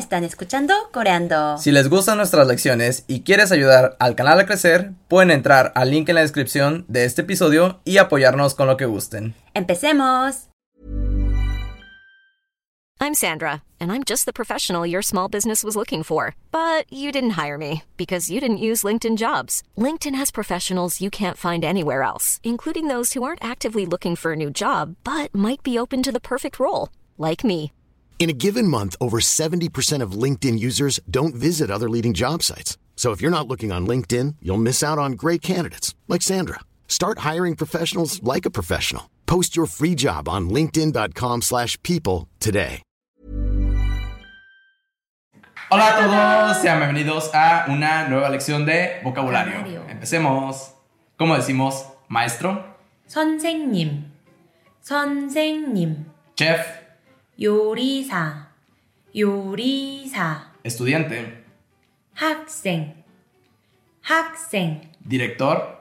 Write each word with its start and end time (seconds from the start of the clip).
están 0.00 0.24
escuchando 0.24 0.74
Coreando. 0.92 1.58
Si 1.58 1.70
les 1.70 1.88
gustan 1.88 2.16
nuestras 2.16 2.46
lecciones 2.48 3.04
y 3.06 3.20
quieres 3.20 3.52
ayudar 3.52 3.96
al 4.00 4.16
canal 4.16 4.40
a 4.40 4.46
crecer, 4.46 4.92
pueden 5.06 5.30
entrar 5.30 5.72
al 5.76 5.90
link 5.90 6.08
en 6.08 6.16
la 6.16 6.22
descripción 6.22 6.84
de 6.88 7.04
este 7.04 7.22
episodio 7.22 7.80
y 7.84 7.98
apoyarnos 7.98 8.54
con 8.54 8.66
lo 8.66 8.76
que 8.76 8.86
gusten. 8.86 9.34
¡Empecemos! 9.54 10.48
I'm 13.02 13.14
Sandra, 13.14 13.62
and 13.80 13.90
I'm 13.90 14.04
just 14.04 14.26
the 14.26 14.32
professional 14.32 14.86
your 14.86 15.00
small 15.00 15.26
business 15.26 15.64
was 15.64 15.74
looking 15.74 16.02
for. 16.02 16.34
But 16.52 16.84
you 16.92 17.10
didn't 17.10 17.38
hire 17.42 17.56
me 17.56 17.84
because 17.96 18.30
you 18.30 18.40
didn't 18.40 18.66
use 18.68 18.82
LinkedIn 18.82 19.16
jobs. 19.16 19.62
LinkedIn 19.78 20.14
has 20.16 20.30
professionals 20.30 21.00
you 21.00 21.08
can't 21.08 21.38
find 21.38 21.64
anywhere 21.64 22.02
else, 22.02 22.40
including 22.42 22.88
those 22.88 23.14
who 23.14 23.22
aren't 23.22 23.42
actively 23.42 23.86
looking 23.86 24.16
for 24.16 24.32
a 24.32 24.36
new 24.36 24.50
job 24.50 24.96
but 25.02 25.34
might 25.34 25.62
be 25.62 25.78
open 25.78 26.02
to 26.02 26.12
the 26.12 26.20
perfect 26.20 26.60
role, 26.60 26.90
like 27.16 27.42
me. 27.42 27.72
In 28.19 28.29
a 28.31 28.33
given 28.33 28.67
month, 28.67 28.95
over 28.99 29.19
70% 29.19 30.01
of 30.01 30.13
LinkedIn 30.23 30.57
users 30.57 30.99
don't 31.07 31.35
visit 31.35 31.69
other 31.69 31.87
leading 31.87 32.13
job 32.13 32.41
sites. 32.41 32.79
So 32.95 33.11
if 33.11 33.21
you're 33.21 33.29
not 33.29 33.47
looking 33.47 33.71
on 33.71 33.85
LinkedIn, 33.85 34.37
you'll 34.41 34.65
miss 34.69 34.81
out 34.81 34.97
on 34.97 35.11
great 35.11 35.43
candidates 35.43 35.93
like 36.07 36.23
Sandra. 36.23 36.61
Start 36.87 37.19
hiring 37.19 37.55
professionals 37.55 38.23
like 38.23 38.47
a 38.47 38.49
professional. 38.49 39.11
Post 39.27 39.55
your 39.55 39.67
free 39.67 39.93
job 39.93 40.27
on 40.27 40.49
linkedin.com/people 40.49 41.41
slash 41.41 41.77
people 41.83 42.27
today. 42.39 42.81
Hola 45.71 45.87
a 45.87 45.97
todos, 45.97 46.61
sean 46.61 46.79
bienvenidos 46.79 47.31
a 47.33 47.65
una 47.69 48.07
nueva 48.07 48.29
lección 48.29 48.65
de 48.65 49.01
vocabulario. 49.03 49.57
Vocabulario. 49.57 49.89
Empecemos. 49.89 50.75
¿Cómo 51.17 51.35
decimos 51.35 51.85
maestro, 52.07 52.63
선생님, 53.07 54.11
선생님, 54.81 56.05
chef, 56.35 56.78
요리사, 57.41 58.47
요리사, 59.15 60.51
estudiante, 60.63 61.43
학생, 62.13 63.03
학생, 64.01 64.91
director, 65.07 65.75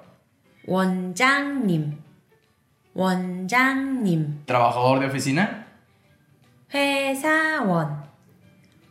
원장님, 0.66 2.02
원장님, 2.94 4.44
trabajador 4.46 5.00
de 5.00 5.06
oficina, 5.06 5.64
회사원, 6.72 8.04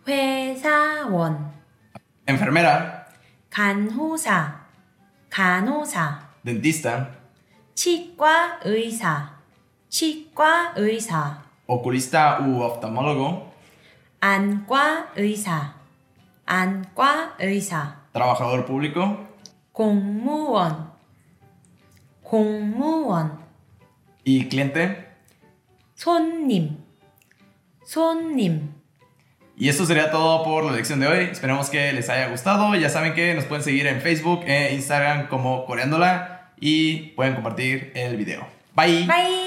회사원, 0.07 1.51
enfermera, 2.27 3.05
간호사, 3.49 4.67
간호사, 5.29 6.29
dentista, 6.43 7.07
치과 7.75 8.59
의사, 8.63 9.33
치과 9.89 10.73
의사, 10.75 11.43
oculista 11.67 12.39
u 12.41 12.61
oftalmólogo, 12.61 13.51
안과 14.19 15.09
의사, 15.15 15.75
안과 16.45 17.35
의사, 17.39 17.95
trabajador 18.11 18.65
público 18.65 19.17
공무원, 19.71 20.91
공무원, 22.21 23.39
y 24.23 24.47
cliente. 24.47 25.13
손님, 25.95 26.77
손님. 27.85 28.73
Y 29.55 29.69
eso 29.69 29.85
sería 29.85 30.09
todo 30.11 30.43
por 30.43 30.63
la 30.63 30.71
lección 30.71 30.99
de 30.99 31.07
hoy. 31.07 31.19
Esperemos 31.31 31.69
que 31.69 31.93
les 31.93 32.09
haya 32.09 32.29
gustado. 32.29 32.75
Ya 32.75 32.89
saben 32.89 33.13
que 33.13 33.33
nos 33.35 33.45
pueden 33.45 33.63
seguir 33.63 33.85
en 33.87 34.01
Facebook 34.01 34.41
e 34.45 34.73
Instagram 34.73 35.27
como 35.27 35.65
Coreándola 35.65 36.51
y 36.59 37.11
pueden 37.15 37.35
compartir 37.35 37.91
el 37.95 38.17
video. 38.17 38.47
Bye. 38.75 39.05
Bye. 39.05 39.46